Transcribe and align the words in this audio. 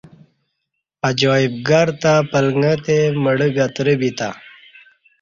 عجائب 1.07 1.51
گھرتہ 1.67 2.13
پلݣہ 2.31 2.73
تے 2.85 2.97
مڑہ 3.23 3.47
گترہ 3.55 3.95
بیتں 3.99 4.31